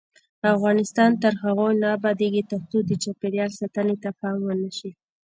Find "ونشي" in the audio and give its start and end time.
4.43-4.91